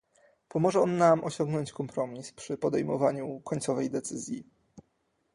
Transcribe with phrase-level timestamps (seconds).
[0.49, 4.49] Pomoże on nam osiągnąć kompromis przy podejmowaniu końcowej decyzji